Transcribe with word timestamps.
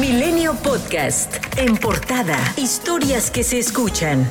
Milenio 0.00 0.54
Podcast. 0.54 1.34
En 1.56 1.76
portada. 1.76 2.36
Historias 2.56 3.32
que 3.32 3.42
se 3.42 3.58
escuchan. 3.58 4.30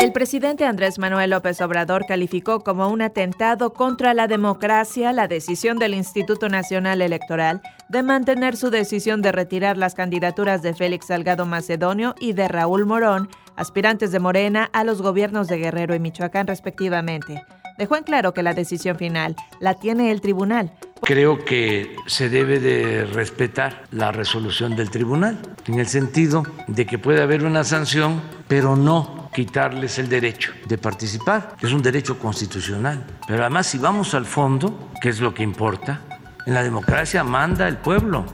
El 0.00 0.12
presidente 0.12 0.64
Andrés 0.64 1.00
Manuel 1.00 1.30
López 1.30 1.60
Obrador 1.60 2.06
calificó 2.06 2.60
como 2.60 2.88
un 2.90 3.02
atentado 3.02 3.72
contra 3.72 4.14
la 4.14 4.28
democracia 4.28 5.12
la 5.12 5.26
decisión 5.26 5.78
del 5.78 5.94
Instituto 5.94 6.48
Nacional 6.48 7.02
Electoral 7.02 7.60
de 7.88 8.04
mantener 8.04 8.56
su 8.56 8.70
decisión 8.70 9.20
de 9.20 9.32
retirar 9.32 9.76
las 9.76 9.94
candidaturas 9.96 10.62
de 10.62 10.74
Félix 10.74 11.06
Salgado 11.06 11.44
Macedonio 11.44 12.14
y 12.20 12.34
de 12.34 12.46
Raúl 12.46 12.86
Morón, 12.86 13.28
aspirantes 13.56 14.12
de 14.12 14.20
Morena, 14.20 14.70
a 14.72 14.84
los 14.84 15.02
gobiernos 15.02 15.48
de 15.48 15.58
Guerrero 15.58 15.96
y 15.96 15.98
Michoacán 15.98 16.46
respectivamente. 16.46 17.42
Dejó 17.78 17.96
en 17.96 18.04
claro 18.04 18.32
que 18.32 18.44
la 18.44 18.54
decisión 18.54 18.96
final 18.96 19.34
la 19.58 19.74
tiene 19.74 20.12
el 20.12 20.20
tribunal 20.20 20.70
Creo 21.04 21.44
que 21.44 21.96
se 22.06 22.28
debe 22.28 22.60
de 22.60 23.04
respetar 23.04 23.86
la 23.90 24.12
resolución 24.12 24.76
del 24.76 24.88
tribunal, 24.88 25.36
en 25.66 25.80
el 25.80 25.88
sentido 25.88 26.44
de 26.68 26.86
que 26.86 26.96
puede 26.96 27.20
haber 27.20 27.44
una 27.44 27.64
sanción, 27.64 28.22
pero 28.46 28.76
no 28.76 29.28
quitarles 29.34 29.98
el 29.98 30.08
derecho 30.08 30.52
de 30.68 30.78
participar. 30.78 31.56
Es 31.60 31.72
un 31.72 31.82
derecho 31.82 32.20
constitucional. 32.20 33.04
Pero 33.26 33.40
además, 33.40 33.66
si 33.66 33.78
vamos 33.78 34.14
al 34.14 34.26
fondo, 34.26 34.90
que 35.00 35.08
es 35.08 35.20
lo 35.20 35.34
que 35.34 35.42
importa, 35.42 36.02
en 36.46 36.54
la 36.54 36.62
democracia 36.62 37.24
manda 37.24 37.66
el 37.66 37.78
pueblo. 37.78 38.24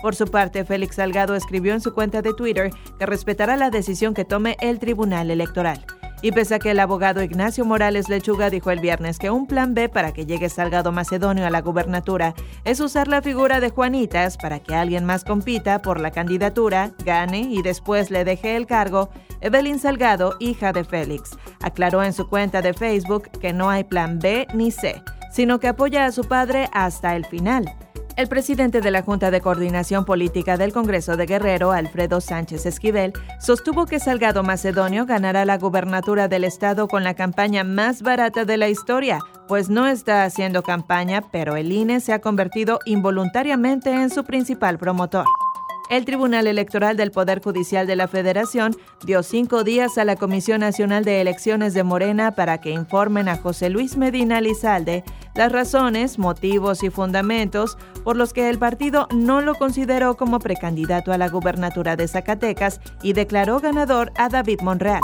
Por 0.00 0.14
su 0.16 0.24
parte, 0.24 0.64
Félix 0.64 0.96
Salgado 0.96 1.34
escribió 1.34 1.74
en 1.74 1.82
su 1.82 1.92
cuenta 1.92 2.22
de 2.22 2.32
Twitter 2.32 2.70
que 2.98 3.04
respetará 3.04 3.58
la 3.58 3.68
decisión 3.68 4.14
que 4.14 4.24
tome 4.24 4.56
el 4.60 4.78
Tribunal 4.78 5.30
Electoral. 5.30 5.84
Y 6.22 6.32
pese 6.32 6.56
a 6.56 6.58
que 6.58 6.72
el 6.72 6.80
abogado 6.80 7.22
Ignacio 7.22 7.64
Morales 7.64 8.10
Lechuga 8.10 8.50
dijo 8.50 8.70
el 8.70 8.80
viernes 8.80 9.18
que 9.18 9.30
un 9.30 9.46
plan 9.46 9.72
B 9.72 9.88
para 9.88 10.12
que 10.12 10.26
llegue 10.26 10.50
Salgado 10.50 10.92
Macedonio 10.92 11.46
a 11.46 11.50
la 11.50 11.62
gubernatura 11.62 12.34
es 12.64 12.80
usar 12.80 13.08
la 13.08 13.22
figura 13.22 13.58
de 13.60 13.70
Juanitas 13.70 14.36
para 14.36 14.58
que 14.60 14.74
alguien 14.74 15.06
más 15.06 15.24
compita 15.24 15.80
por 15.80 15.98
la 15.98 16.10
candidatura, 16.10 16.92
gane 17.04 17.40
y 17.40 17.62
después 17.62 18.10
le 18.10 18.24
deje 18.24 18.56
el 18.56 18.66
cargo, 18.66 19.08
Evelyn 19.40 19.78
Salgado, 19.78 20.36
hija 20.40 20.72
de 20.72 20.84
Félix, 20.84 21.38
aclaró 21.62 22.02
en 22.02 22.12
su 22.12 22.28
cuenta 22.28 22.60
de 22.60 22.74
Facebook 22.74 23.30
que 23.40 23.54
no 23.54 23.70
hay 23.70 23.84
plan 23.84 24.18
B 24.18 24.46
ni 24.52 24.70
C, 24.70 25.02
sino 25.32 25.58
que 25.58 25.68
apoya 25.68 26.04
a 26.04 26.12
su 26.12 26.24
padre 26.24 26.68
hasta 26.72 27.16
el 27.16 27.24
final. 27.24 27.64
El 28.20 28.28
presidente 28.28 28.82
de 28.82 28.90
la 28.90 29.00
Junta 29.00 29.30
de 29.30 29.40
Coordinación 29.40 30.04
Política 30.04 30.58
del 30.58 30.74
Congreso 30.74 31.16
de 31.16 31.24
Guerrero, 31.24 31.72
Alfredo 31.72 32.20
Sánchez 32.20 32.66
Esquivel, 32.66 33.14
sostuvo 33.40 33.86
que 33.86 33.98
Salgado 33.98 34.42
Macedonio 34.42 35.06
ganará 35.06 35.46
la 35.46 35.56
gubernatura 35.56 36.28
del 36.28 36.44
estado 36.44 36.86
con 36.86 37.02
la 37.02 37.14
campaña 37.14 37.64
más 37.64 38.02
barata 38.02 38.44
de 38.44 38.58
la 38.58 38.68
historia, 38.68 39.20
pues 39.48 39.70
no 39.70 39.86
está 39.86 40.24
haciendo 40.24 40.62
campaña, 40.62 41.22
pero 41.32 41.56
el 41.56 41.72
INE 41.72 42.00
se 42.00 42.12
ha 42.12 42.20
convertido 42.20 42.80
involuntariamente 42.84 43.90
en 43.90 44.10
su 44.10 44.22
principal 44.24 44.76
promotor 44.76 45.24
el 45.90 46.04
Tribunal 46.04 46.46
Electoral 46.46 46.96
del 46.96 47.10
Poder 47.10 47.42
Judicial 47.42 47.86
de 47.86 47.96
la 47.96 48.08
Federación 48.08 48.74
dio 49.04 49.22
cinco 49.22 49.64
días 49.64 49.98
a 49.98 50.04
la 50.04 50.16
Comisión 50.16 50.60
Nacional 50.60 51.04
de 51.04 51.20
Elecciones 51.20 51.74
de 51.74 51.82
Morena 51.82 52.30
para 52.30 52.58
que 52.58 52.70
informen 52.70 53.28
a 53.28 53.36
José 53.36 53.68
Luis 53.68 53.96
Medina 53.96 54.40
Lizalde 54.40 55.04
las 55.34 55.52
razones, 55.52 56.18
motivos 56.18 56.82
y 56.82 56.90
fundamentos 56.90 57.76
por 58.04 58.16
los 58.16 58.32
que 58.32 58.48
el 58.48 58.58
partido 58.58 59.08
no 59.12 59.40
lo 59.40 59.54
consideró 59.56 60.16
como 60.16 60.38
precandidato 60.38 61.12
a 61.12 61.18
la 61.18 61.28
gubernatura 61.28 61.96
de 61.96 62.08
Zacatecas 62.08 62.80
y 63.02 63.12
declaró 63.12 63.58
ganador 63.58 64.12
a 64.16 64.28
David 64.28 64.60
Monreal. 64.62 65.02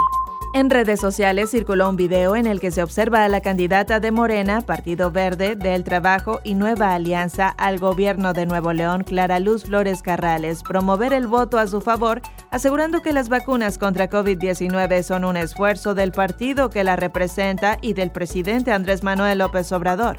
En 0.56 0.70
redes 0.70 1.00
sociales 1.00 1.50
circuló 1.50 1.90
un 1.90 1.96
video 1.96 2.34
en 2.34 2.46
el 2.46 2.60
que 2.60 2.70
se 2.70 2.82
observa 2.82 3.26
a 3.26 3.28
la 3.28 3.42
candidata 3.42 4.00
de 4.00 4.10
Morena, 4.10 4.62
Partido 4.62 5.10
Verde, 5.10 5.54
del 5.54 5.84
Trabajo 5.84 6.40
y 6.44 6.54
Nueva 6.54 6.94
Alianza 6.94 7.50
al 7.50 7.78
gobierno 7.78 8.32
de 8.32 8.46
Nuevo 8.46 8.72
León, 8.72 9.04
Clara 9.04 9.38
Luz 9.38 9.64
Flores 9.64 10.00
Carrales, 10.00 10.62
promover 10.62 11.12
el 11.12 11.26
voto 11.26 11.58
a 11.58 11.66
su 11.66 11.82
favor, 11.82 12.22
asegurando 12.50 13.02
que 13.02 13.12
las 13.12 13.28
vacunas 13.28 13.76
contra 13.76 14.08
COVID-19 14.08 15.02
son 15.02 15.26
un 15.26 15.36
esfuerzo 15.36 15.94
del 15.94 16.12
partido 16.12 16.70
que 16.70 16.84
la 16.84 16.96
representa 16.96 17.76
y 17.82 17.92
del 17.92 18.10
presidente 18.10 18.72
Andrés 18.72 19.02
Manuel 19.02 19.36
López 19.36 19.70
Obrador. 19.72 20.16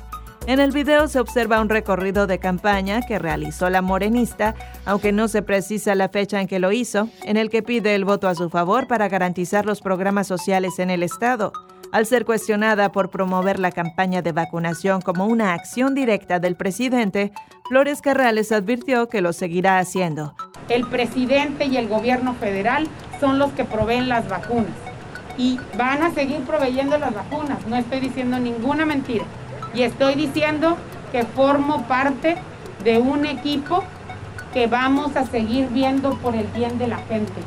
En 0.47 0.61
el 0.61 0.71
video 0.71 1.09
se 1.09 1.19
observa 1.19 1.59
un 1.59 1.67
recorrido 1.67 2.25
de 2.25 2.39
campaña 2.39 3.01
que 3.01 3.19
realizó 3.19 3.69
la 3.69 3.81
morenista, 3.81 4.55
aunque 4.85 5.11
no 5.11 5.27
se 5.27 5.41
precisa 5.41 5.93
la 5.93 6.07
fecha 6.07 6.39
en 6.39 6.47
que 6.47 6.59
lo 6.59 6.71
hizo, 6.71 7.09
en 7.25 7.35
el 7.35 7.49
que 7.49 7.61
pide 7.61 7.95
el 7.95 8.05
voto 8.05 8.29
a 8.29 8.35
su 8.35 8.49
favor 8.49 8.87
para 8.87 9.09
garantizar 9.09 9.65
los 9.65 9.81
programas 9.81 10.25
sociales 10.25 10.79
en 10.79 10.89
el 10.89 11.03
Estado. 11.03 11.51
Al 11.91 12.05
ser 12.05 12.23
cuestionada 12.23 12.93
por 12.93 13.09
promover 13.09 13.59
la 13.59 13.73
campaña 13.73 14.21
de 14.21 14.31
vacunación 14.31 15.01
como 15.01 15.25
una 15.25 15.53
acción 15.53 15.93
directa 15.93 16.39
del 16.39 16.55
presidente, 16.55 17.33
Flores 17.67 18.01
Carrales 18.01 18.53
advirtió 18.53 19.09
que 19.09 19.19
lo 19.19 19.33
seguirá 19.33 19.79
haciendo. 19.79 20.33
El 20.69 20.87
presidente 20.87 21.65
y 21.65 21.75
el 21.75 21.89
gobierno 21.89 22.33
federal 22.35 22.87
son 23.19 23.37
los 23.37 23.51
que 23.51 23.65
proveen 23.65 24.07
las 24.07 24.29
vacunas 24.29 24.71
y 25.37 25.59
van 25.77 26.03
a 26.03 26.13
seguir 26.13 26.39
proveyendo 26.45 26.97
las 26.97 27.13
vacunas, 27.13 27.67
no 27.67 27.75
estoy 27.75 27.99
diciendo 27.99 28.39
ninguna 28.39 28.85
mentira 28.85 29.25
y 29.73 29.83
estoy 29.83 30.15
diciendo 30.15 30.75
que 31.11 31.23
formo 31.23 31.87
parte 31.87 32.35
de 32.83 32.99
un 32.99 33.25
equipo 33.25 33.83
que 34.53 34.67
vamos 34.67 35.15
a 35.15 35.25
seguir 35.25 35.69
viendo 35.69 36.17
por 36.17 36.35
el 36.35 36.45
bien 36.47 36.77
de 36.77 36.87
la 36.87 36.97
gente. 36.97 37.41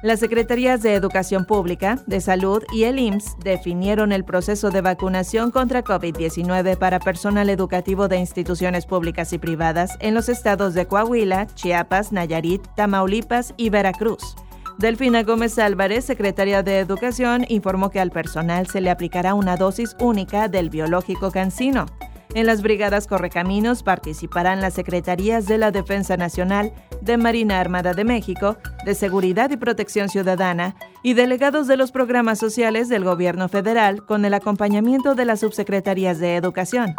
Las 0.00 0.20
Secretarías 0.20 0.80
de 0.80 0.94
Educación 0.94 1.44
Pública, 1.44 1.98
de 2.06 2.20
Salud 2.20 2.62
y 2.72 2.84
el 2.84 3.00
IMSS 3.00 3.36
definieron 3.42 4.12
el 4.12 4.24
proceso 4.24 4.70
de 4.70 4.80
vacunación 4.80 5.50
contra 5.50 5.82
COVID-19 5.82 6.78
para 6.78 7.00
personal 7.00 7.50
educativo 7.50 8.06
de 8.06 8.18
instituciones 8.18 8.86
públicas 8.86 9.32
y 9.32 9.38
privadas 9.38 9.96
en 9.98 10.14
los 10.14 10.28
estados 10.28 10.74
de 10.74 10.86
Coahuila, 10.86 11.48
Chiapas, 11.48 12.12
Nayarit, 12.12 12.62
Tamaulipas 12.76 13.54
y 13.56 13.70
Veracruz. 13.70 14.36
Delfina 14.78 15.24
Gómez 15.24 15.58
Álvarez, 15.58 16.04
secretaria 16.04 16.62
de 16.62 16.78
Educación, 16.78 17.44
informó 17.48 17.90
que 17.90 17.98
al 17.98 18.12
personal 18.12 18.68
se 18.68 18.80
le 18.80 18.90
aplicará 18.90 19.34
una 19.34 19.56
dosis 19.56 19.96
única 19.98 20.46
del 20.46 20.70
biológico 20.70 21.32
cancino. 21.32 21.86
En 22.34 22.46
las 22.46 22.62
brigadas 22.62 23.06
Correcaminos 23.06 23.82
participarán 23.82 24.60
las 24.60 24.74
Secretarías 24.74 25.46
de 25.46 25.58
la 25.58 25.70
Defensa 25.70 26.16
Nacional, 26.16 26.72
de 27.00 27.16
Marina 27.16 27.58
Armada 27.58 27.94
de 27.94 28.04
México, 28.04 28.56
de 28.84 28.94
Seguridad 28.94 29.50
y 29.50 29.56
Protección 29.56 30.08
Ciudadana 30.08 30.76
y 31.02 31.14
delegados 31.14 31.66
de 31.66 31.76
los 31.76 31.90
programas 31.90 32.38
sociales 32.38 32.88
del 32.88 33.04
Gobierno 33.04 33.48
federal 33.48 34.04
con 34.04 34.24
el 34.24 34.34
acompañamiento 34.34 35.14
de 35.14 35.24
las 35.24 35.40
subsecretarías 35.40 36.18
de 36.18 36.36
Educación. 36.36 36.94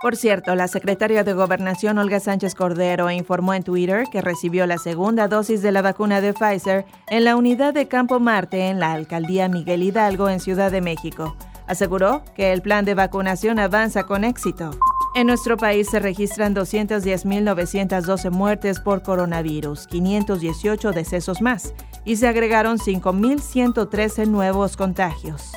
Por 0.00 0.16
cierto, 0.16 0.54
la 0.54 0.66
secretaria 0.66 1.24
de 1.24 1.34
Gobernación 1.34 1.98
Olga 1.98 2.20
Sánchez 2.20 2.54
Cordero 2.54 3.10
informó 3.10 3.52
en 3.52 3.64
Twitter 3.64 4.04
que 4.10 4.22
recibió 4.22 4.66
la 4.66 4.78
segunda 4.78 5.28
dosis 5.28 5.60
de 5.60 5.72
la 5.72 5.82
vacuna 5.82 6.22
de 6.22 6.32
Pfizer 6.32 6.86
en 7.08 7.24
la 7.24 7.36
unidad 7.36 7.74
de 7.74 7.86
Campo 7.86 8.18
Marte 8.18 8.68
en 8.68 8.80
la 8.80 8.92
alcaldía 8.92 9.48
Miguel 9.48 9.82
Hidalgo 9.82 10.30
en 10.30 10.40
Ciudad 10.40 10.70
de 10.70 10.80
México. 10.80 11.36
Aseguró 11.70 12.24
que 12.34 12.52
el 12.52 12.62
plan 12.62 12.84
de 12.84 12.94
vacunación 12.94 13.60
avanza 13.60 14.02
con 14.02 14.24
éxito. 14.24 14.72
En 15.14 15.28
nuestro 15.28 15.56
país 15.56 15.88
se 15.88 16.00
registran 16.00 16.52
210.912 16.52 18.28
muertes 18.32 18.80
por 18.80 19.04
coronavirus, 19.04 19.86
518 19.86 20.90
decesos 20.90 21.40
más, 21.40 21.72
y 22.04 22.16
se 22.16 22.26
agregaron 22.26 22.78
5.113 22.78 24.26
nuevos 24.26 24.76
contagios. 24.76 25.52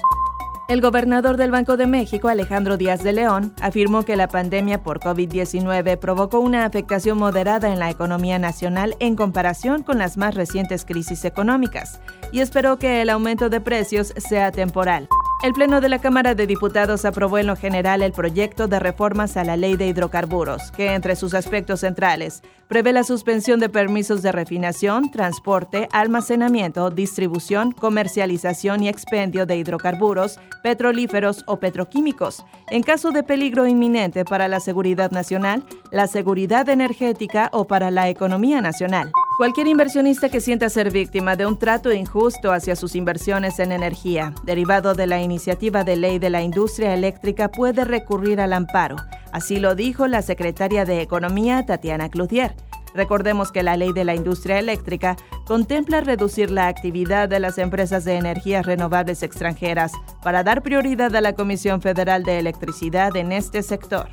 El 0.67 0.81
gobernador 0.81 1.35
del 1.35 1.49
Banco 1.49 1.77
de 1.77 1.87
México, 1.87 2.27
Alejandro 2.27 2.77
Díaz 2.77 3.01
de 3.01 3.13
León, 3.13 3.55
afirmó 3.59 4.05
que 4.05 4.15
la 4.15 4.27
pandemia 4.27 4.83
por 4.83 4.99
COVID-19 4.99 5.97
provocó 5.97 6.39
una 6.39 6.65
afectación 6.65 7.17
moderada 7.17 7.73
en 7.73 7.79
la 7.79 7.89
economía 7.89 8.37
nacional 8.37 8.95
en 8.99 9.15
comparación 9.15 9.81
con 9.81 9.97
las 9.97 10.15
más 10.15 10.35
recientes 10.35 10.85
crisis 10.85 11.25
económicas 11.25 11.99
y 12.31 12.41
esperó 12.41 12.77
que 12.77 13.01
el 13.01 13.09
aumento 13.09 13.49
de 13.49 13.61
precios 13.61 14.13
sea 14.17 14.51
temporal. 14.51 15.09
El 15.41 15.51
Pleno 15.51 15.81
de 15.81 15.89
la 15.89 15.99
Cámara 15.99 16.35
de 16.35 16.47
Diputados 16.47 17.03
aprobó 17.03 17.37
en 17.37 17.47
lo 17.47 17.57
general 17.57 18.01
el 18.01 18.13
proyecto 18.13 18.67
de 18.67 18.79
reformas 18.79 19.35
a 19.35 19.43
la 19.43 19.57
ley 19.57 19.75
de 19.75 19.87
hidrocarburos, 19.87 20.71
que 20.71 20.93
entre 20.93 21.17
sus 21.17 21.33
aspectos 21.33 21.81
centrales 21.81 22.43
prevé 22.69 22.93
la 22.93 23.03
suspensión 23.03 23.59
de 23.59 23.67
permisos 23.67 24.21
de 24.21 24.31
refinación, 24.31 25.11
transporte, 25.11 25.89
almacenamiento, 25.91 26.89
distribución, 26.91 27.71
comercialización 27.71 28.83
y 28.83 28.89
expendio 28.89 29.45
de 29.45 29.57
hidrocarburos, 29.57 30.39
petrolíferos 30.63 31.43
o 31.45 31.59
petroquímicos, 31.59 32.45
en 32.69 32.83
caso 32.83 33.11
de 33.11 33.23
peligro 33.23 33.67
inminente 33.67 34.25
para 34.25 34.47
la 34.47 34.59
seguridad 34.59 35.11
nacional, 35.11 35.65
la 35.91 36.07
seguridad 36.07 36.69
energética 36.69 37.49
o 37.51 37.65
para 37.65 37.91
la 37.91 38.07
economía 38.07 38.61
nacional. 38.61 39.11
Cualquier 39.35 39.65
inversionista 39.65 40.29
que 40.29 40.39
sienta 40.39 40.69
ser 40.69 40.91
víctima 40.91 41.35
de 41.35 41.47
un 41.47 41.57
trato 41.57 41.91
injusto 41.91 42.51
hacia 42.51 42.75
sus 42.75 42.95
inversiones 42.95 43.57
en 43.57 43.71
energía, 43.71 44.35
derivado 44.43 44.93
de 44.93 45.07
la 45.07 45.23
iniciativa 45.23 45.83
de 45.83 45.95
ley 45.95 46.19
de 46.19 46.29
la 46.29 46.43
industria 46.43 46.93
eléctrica, 46.93 47.49
puede 47.49 47.83
recurrir 47.83 48.39
al 48.39 48.53
amparo. 48.53 48.95
Así 49.31 49.59
lo 49.59 49.73
dijo 49.73 50.05
la 50.05 50.21
secretaria 50.21 50.85
de 50.85 51.01
Economía, 51.01 51.65
Tatiana 51.65 52.09
Cloutier. 52.09 52.55
Recordemos 52.93 53.51
que 53.51 53.63
la 53.63 53.75
ley 53.75 53.91
de 53.91 54.03
la 54.03 54.13
industria 54.13 54.59
eléctrica 54.59 55.15
contempla 55.47 56.01
reducir 56.01 56.51
la 56.51 56.67
actividad 56.67 57.27
de 57.27 57.39
las 57.39 57.57
empresas 57.57 58.05
de 58.05 58.17
energías 58.17 58.67
renovables 58.67 59.23
extranjeras 59.23 59.93
para 60.21 60.43
dar 60.43 60.61
prioridad 60.61 61.15
a 61.15 61.21
la 61.21 61.33
Comisión 61.33 61.81
Federal 61.81 62.21
de 62.21 62.37
Electricidad 62.37 63.15
en 63.15 63.31
este 63.31 63.63
sector. 63.63 64.09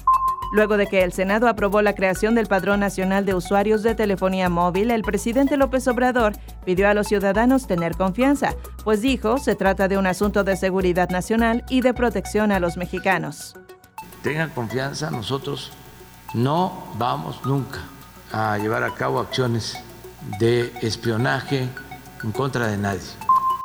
Luego 0.53 0.77
de 0.77 0.89
que 0.89 1.05
el 1.05 1.13
Senado 1.13 1.49
aprobó 1.49 1.81
la 1.81 1.95
creación 1.95 2.35
del 2.35 2.49
Padrón 2.49 2.81
Nacional 2.81 3.25
de 3.25 3.35
Usuarios 3.35 3.83
de 3.85 3.95
Telefonía 3.95 4.49
Móvil, 4.49 4.91
el 4.91 5.03
presidente 5.03 5.57
López 5.57 5.87
Obrador 5.87 6.33
pidió 6.65 6.89
a 6.89 6.95
los 6.95 7.07
ciudadanos 7.07 7.69
tener 7.69 7.97
confianza, 7.97 8.57
pues 8.83 9.01
dijo 9.01 9.39
se 9.39 9.55
trata 9.55 9.87
de 9.87 9.97
un 9.97 10.09
asunto 10.09 10.43
de 10.43 10.57
seguridad 10.57 11.09
nacional 11.11 11.65
y 11.69 11.83
de 11.83 11.95
protección 11.95 12.51
a 12.51 12.59
los 12.59 12.77
mexicanos. 12.77 13.55
Tengan 14.23 14.51
confianza, 14.51 15.11
nosotros 15.11 15.73
no 16.35 16.85
vamos 16.99 17.41
nunca 17.45 17.79
a 18.33 18.59
llevar 18.59 18.83
a 18.83 18.93
cabo 18.95 19.21
acciones 19.21 19.79
de 20.39 20.73
espionaje 20.83 21.69
en 22.23 22.33
contra 22.33 22.67
de 22.67 22.77
nadie. 22.77 23.01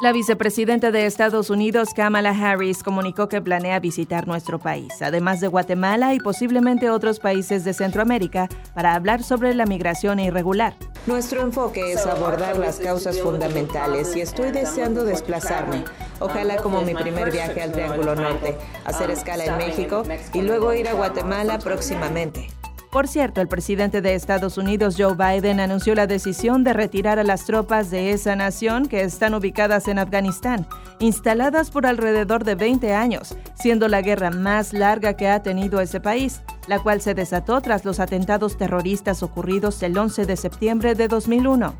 La 0.01 0.11
vicepresidenta 0.11 0.91
de 0.91 1.05
Estados 1.05 1.49
Unidos, 1.49 1.93
Kamala 1.95 2.31
Harris, 2.31 2.83
comunicó 2.83 3.29
que 3.29 3.41
planea 3.41 3.79
visitar 3.79 4.27
nuestro 4.27 4.59
país, 4.59 5.01
además 5.01 5.39
de 5.39 5.47
Guatemala 5.47 6.13
y 6.13 6.19
posiblemente 6.19 6.89
otros 6.89 7.19
países 7.19 7.63
de 7.63 7.73
Centroamérica, 7.73 8.49
para 8.73 8.93
hablar 8.93 9.23
sobre 9.23 9.53
la 9.53 9.65
migración 9.65 10.19
irregular. 10.19 10.75
Nuestro 11.07 11.41
enfoque 11.41 11.93
es 11.93 12.05
abordar 12.05 12.57
las 12.57 12.79
causas 12.79 13.21
fundamentales 13.21 14.13
y 14.17 14.21
estoy 14.21 14.51
deseando 14.51 15.05
desplazarme. 15.05 15.85
Ojalá 16.19 16.57
como 16.57 16.81
mi 16.81 16.93
primer 16.93 17.31
viaje 17.31 17.61
al 17.61 17.71
Triángulo 17.71 18.15
Norte, 18.15 18.57
hacer 18.83 19.11
escala 19.11 19.45
en 19.45 19.57
México 19.57 20.03
y 20.33 20.41
luego 20.41 20.73
ir 20.73 20.89
a 20.89 20.93
Guatemala 20.93 21.57
próximamente. 21.59 22.49
Por 22.95 23.09
cierto, 23.09 23.41
el 23.41 23.49
presidente 23.49 24.01
de 24.01 24.15
Estados 24.15 24.57
Unidos, 24.57 24.95
Joe 24.97 25.15
Biden, 25.15 25.59
anunció 25.59 25.95
la 25.95 26.07
decisión 26.07 26.63
de 26.63 26.71
retirar 26.71 27.19
a 27.19 27.25
las 27.25 27.43
tropas 27.43 27.91
de 27.91 28.11
esa 28.11 28.37
nación 28.37 28.85
que 28.85 29.01
están 29.01 29.33
ubicadas 29.33 29.89
en 29.89 29.99
Afganistán, 29.99 30.65
instaladas 30.99 31.71
por 31.71 31.85
alrededor 31.85 32.45
de 32.45 32.55
20 32.55 32.93
años, 32.93 33.35
siendo 33.53 33.89
la 33.89 34.01
guerra 34.01 34.29
más 34.31 34.71
larga 34.71 35.17
que 35.17 35.27
ha 35.27 35.43
tenido 35.43 35.81
ese 35.81 35.99
país, 35.99 36.39
la 36.69 36.79
cual 36.79 37.01
se 37.01 37.13
desató 37.13 37.59
tras 37.59 37.83
los 37.83 37.99
atentados 37.99 38.57
terroristas 38.57 39.23
ocurridos 39.23 39.83
el 39.83 39.97
11 39.97 40.25
de 40.25 40.37
septiembre 40.37 40.95
de 40.95 41.09
2001. 41.09 41.75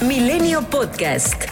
Milenio 0.00 0.62
Podcast. 0.62 1.44